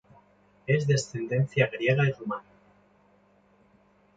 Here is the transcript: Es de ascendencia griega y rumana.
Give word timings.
Es 0.65 0.87
de 0.87 0.95
ascendencia 0.95 1.69
griega 1.71 2.09
y 2.09 2.11
rumana. 2.13 2.43